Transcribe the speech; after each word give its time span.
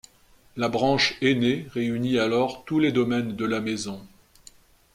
La 0.55 0.67
branche 0.67 1.15
aînée 1.21 1.67
réunit 1.73 2.17
alors 2.17 2.65
tous 2.65 2.79
les 2.79 2.91
domaines 2.91 3.35
de 3.35 3.45
la 3.45 3.61
Maison. 3.61 4.01